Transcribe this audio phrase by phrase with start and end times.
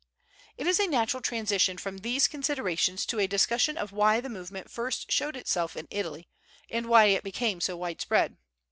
[0.57, 4.71] It is a natural transition from these considerations to a discussion of why the movement
[4.71, 6.27] first showed itself in Italy
[6.71, 8.37] and why it became so widespread.